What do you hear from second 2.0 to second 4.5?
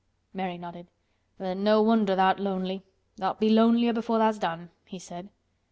tha'rt lonely. Tha'lt be lonlier before tha's